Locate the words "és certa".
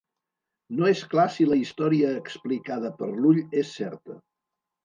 3.65-4.19